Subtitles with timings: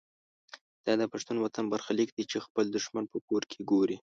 [0.85, 3.97] دا د پښتون وطن برخلیک دی چې خپل دښمن په کور کې ګوري.